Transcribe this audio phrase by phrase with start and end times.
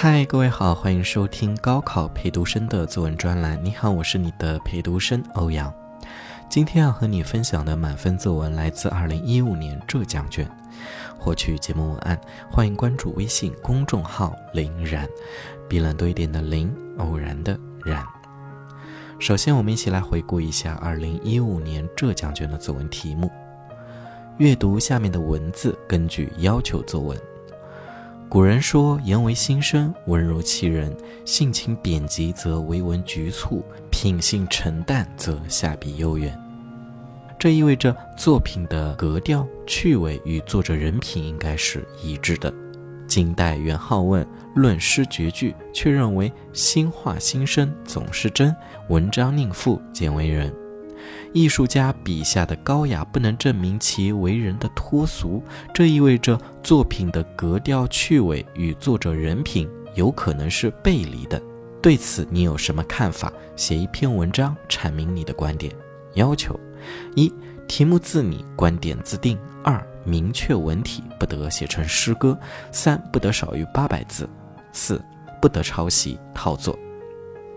[0.00, 3.58] 嗨，各位好，欢迎收听高考陪读生的作文专栏。
[3.64, 5.74] 你好，我是你的陪读生欧阳。
[6.48, 10.48] 今天要和你分享的满分作文来自2015年浙江卷。
[11.18, 12.16] 获取节目文案，
[12.48, 15.04] 欢迎关注微信公众号“林然”，
[15.68, 18.06] 比懒多一点的林，偶然的然。
[19.18, 23.28] 首先，我们一起来回顾一下2015年浙江卷的作文题目。
[24.36, 27.18] 阅读下面的文字，根据要求作文。
[28.28, 30.94] 古人说：“言为心声，文如其人。
[31.24, 36.38] 性情贬急则为文局促，品性沉淡则下笔悠远。”
[37.38, 42.52] 这意味着作品的格调、趣味与作者人品应该是一致的。
[43.06, 48.54] 金代元好问论诗绝句，却认为心话心声总是真，
[48.88, 50.52] 文章宁赋见为人。
[51.32, 55.42] 艺术家笔下的高雅不能证明其为人的脱俗，
[55.74, 61.40] 这意味着作品的格调趣味与作者人品有可能是背离的。
[61.80, 63.32] 对此你有什么看法？
[63.54, 65.72] 写一篇文章阐明你的观点。
[66.14, 66.58] 要求：
[67.14, 67.32] 一、
[67.68, 72.36] 题目自拟，观点自定；二、明确文体，不得写成诗歌；
[72.72, 74.24] 三、不得少于八百字；
[74.72, 75.00] 四、
[75.40, 76.76] 不得抄袭套作。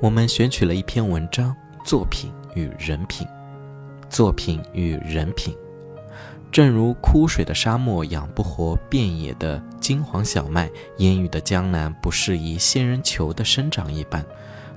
[0.00, 1.54] 我们选取了一篇文章，
[1.84, 3.26] 作品与人品。
[4.08, 5.54] 作品与人品，
[6.52, 14.24] 正如枯水的沙漠养不活遍野的金黄小麦，烟雨的江南不适宜仙人球的生长一般，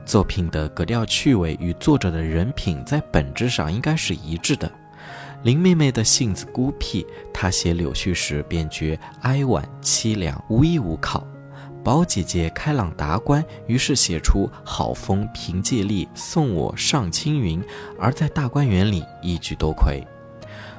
[0.06, 4.72] 作品的格调趣味与作者的人品在本质上应该是一致的。
[5.44, 11.26] 林妹妹的性子孤僻，她写柳絮时便觉哀婉凄凉，无依无靠。
[11.84, 17.64] 宝姐姐开朗达观，于是写出“好风凭借力，送我上青云”，
[17.98, 20.06] 而在大观园里一举夺魁。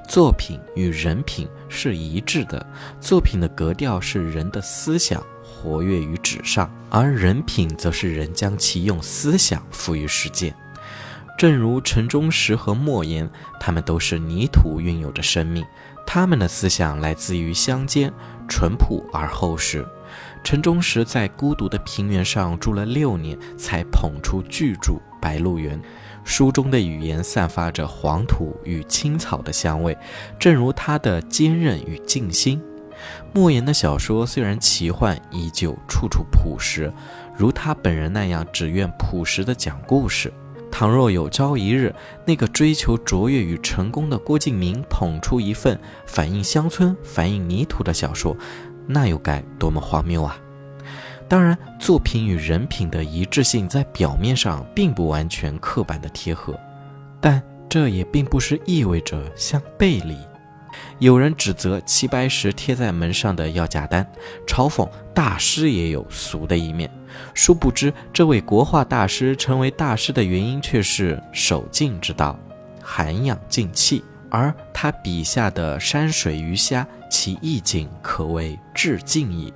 [0.07, 2.67] 作品与人品是一致的，
[3.01, 10.55] 作品的格调是人的思想活跃于纸上，而人品则是人将其用思想赋予实践。
[11.39, 13.31] 正如陈忠实和莫言，
[13.61, 15.65] 他们都是泥土蕴有着生命，
[16.07, 18.13] 他们的思想来自于乡间，
[18.49, 19.87] 淳朴而厚实。
[20.45, 25.79] 陈忠实在孤独的平原上住了六年，才捧出巨著《白鹿原》。
[26.25, 29.97] 书中的语言散发着黄土与青草的香味，
[30.39, 32.63] 正如他的坚韧与静心。
[33.33, 36.93] 莫言的小说虽然奇幻，依旧处处朴实，
[37.37, 40.33] 如他本人那样，只愿朴实的讲故事。
[40.71, 41.95] 倘若有朝一日，
[42.27, 48.37] 那个追求卓越与成功的郭敬明捧出一份反映乡村、反映泥土的小说，
[48.89, 50.37] 那又该多么荒谬啊！
[51.29, 56.59] 当然，作品与人品的一致性在表面上并不完全刻板的贴合，
[57.21, 60.17] 但这也并不是意味着相背离。
[60.99, 64.07] 有人指责齐白石贴在门上的要价单，
[64.47, 66.91] 嘲讽大师也有俗的一面。
[67.35, 72.39] 殊不知，这位国画大师成为大师的原因却是守静之道，
[72.83, 74.03] 涵养静气。
[74.31, 79.53] 而他笔下的山水鱼虾，其意境可谓至静矣。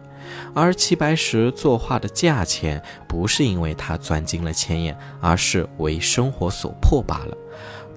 [0.55, 7.37] 而齐白石作画的价钱，不是因为他钻进了钱眼，而是为生活所迫罢了。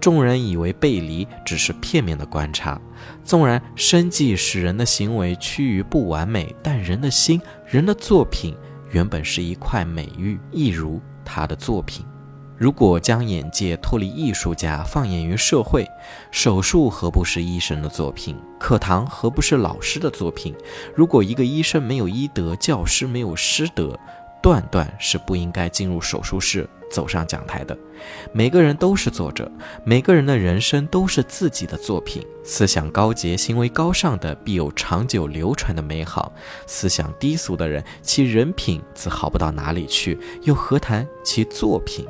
[0.02, 2.80] 众人以为背离，只是片面的观察。
[3.24, 8.56] 纵然生计使人的行为趋于不完美，但人的心、人的作品，
[8.92, 12.06] 原本是一块美玉，一如他的作品。
[12.57, 15.85] 如果将眼界脱离艺术家，放眼于社会，
[16.31, 18.38] 手术何不是医生的作品？
[18.57, 20.55] 课堂何不是老师的作品？
[20.95, 23.99] 如果一个医生没有医德，教师没有师德，
[24.41, 27.77] 断断是不应该进入手术室，走上讲台的。
[28.31, 29.51] 每个人都是作者，
[29.83, 32.25] 每个人的人生都是自己的作品。
[32.45, 36.31] 思想高洁、行为高尚的，必有长久流传的美好；
[36.65, 42.07] 思想低俗的人，其人品自好不到哪里去，又何谈其作品？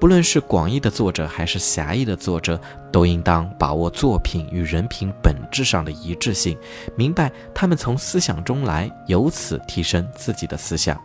[0.00, 2.60] 不论是广义的作者还是狭义的作者，
[2.92, 6.56] 都应当把握作品与人品本质上的一致性，
[6.94, 11.00] 明白他们从思想中来，由此提升自己的思想，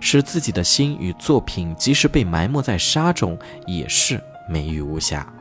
[0.00, 5.32] 使自己的心与作品即使被埋没在沙中，也是美玉无瑕。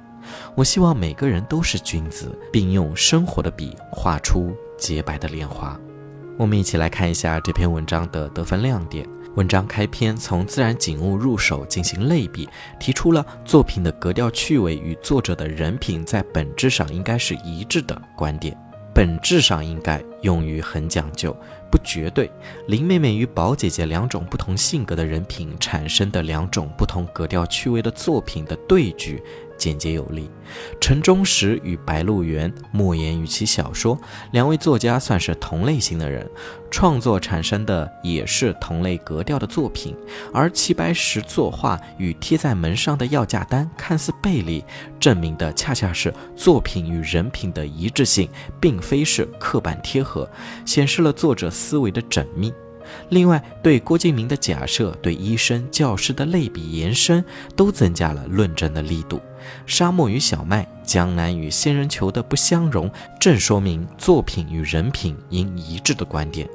[0.55, 5.79] 我希望每个人都是君子，并用生活的笔画出洁白的莲花。
[6.38, 9.07] 我们一起来看一下这篇文章的得分亮点。
[9.35, 12.47] 文章开篇从自然景物入手进行类比，
[12.79, 18.57] 提出了作品的格调趣味与作者的人品在本质上应该是一致的观点。
[18.93, 21.35] 本质上应该用于很讲究，
[21.69, 22.31] 不绝对。
[22.67, 29.21] 林妹妹与宝姐姐两种不同性格的人品产生的两种不同格调趣味的作品的对局，
[29.57, 30.29] 简洁有力。
[30.79, 33.99] 陈忠实与白鹿原、莫言与其小说
[34.31, 36.29] 两位作家算是同类型的人，
[36.69, 39.95] 创作产生的也是同类格调的作品。
[40.33, 44.63] 而齐白石作画与贴在门上的要价单看似背离，
[44.99, 48.29] 证明的恰恰是作品与人品的一致性，
[48.59, 50.29] 并非是刻板贴合，
[50.65, 52.53] 显示了作者思维的缜密。
[53.09, 57.24] 另外，对郭敬明的假设、对医生、教师的类比延伸，
[57.56, 59.21] 都增加了论证的力度。
[59.65, 66.47] 沙漠与小麦、江南与仙人球的不相容，正说明作品与人品应一致的观点。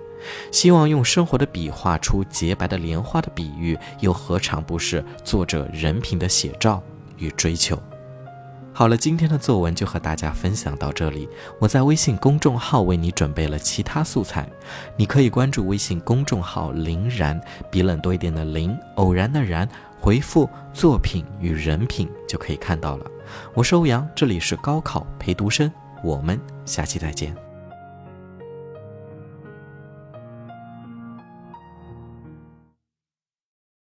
[0.53, 6.83] 希望用生活的笔画出洁白的莲花的比喻，又何尝不是作者人品的写照
[7.17, 7.81] 与追求？
[8.73, 11.29] 好了，今天的作文就和大家分享到这里。
[11.59, 14.49] 我在微信公众号为你准备了其他素材，
[14.97, 17.39] 你可以关注微信公众号“林然”，
[17.71, 19.69] 比冷多一点的林，偶然的然，
[20.01, 23.07] 回复“作品与人品”就可以看到了。
[23.55, 25.71] 我是欧阳，这里是高考陪读生，
[26.03, 27.50] 我们下期再见。